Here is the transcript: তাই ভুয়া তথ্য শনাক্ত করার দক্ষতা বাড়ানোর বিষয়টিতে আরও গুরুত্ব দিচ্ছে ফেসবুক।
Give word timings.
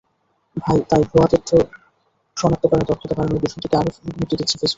তাই 0.89 1.03
ভুয়া 1.09 1.27
তথ্য 1.33 1.49
শনাক্ত 2.37 2.63
করার 2.65 2.85
দক্ষতা 2.89 3.13
বাড়ানোর 3.17 3.43
বিষয়টিতে 3.45 3.75
আরও 3.77 3.89
গুরুত্ব 4.07 4.33
দিচ্ছে 4.39 4.55
ফেসবুক। 4.55 4.69